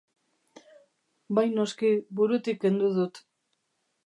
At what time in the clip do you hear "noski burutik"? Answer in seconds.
1.59-2.61